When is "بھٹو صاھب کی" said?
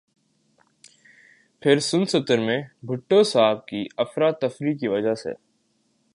2.83-3.85